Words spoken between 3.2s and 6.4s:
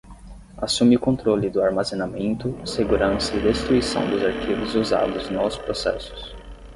e destruição dos arquivos usados nos processos.